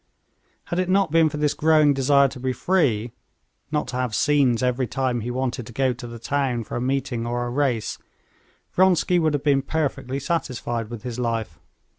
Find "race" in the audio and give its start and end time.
7.51-7.99